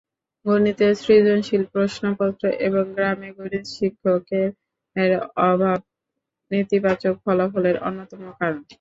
[0.45, 4.49] গণিতে সৃজনশীল প্রশ্নপত্র এবং গ্রামে গণিত শিক্ষকের
[5.47, 5.79] অভাব
[6.51, 8.61] নেতিবাচক ফলাফলের অন্যতম কারণ।